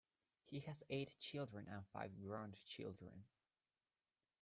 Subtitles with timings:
[0.45, 3.25] He has eight children and five grandchildren.